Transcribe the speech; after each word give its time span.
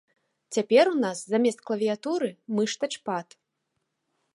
Цяпер 0.57 0.85
у 0.93 0.95
нас 1.03 1.21
замест 1.35 1.59
клавіятуры 1.67 2.29
мыш-тачпад. 2.61 3.41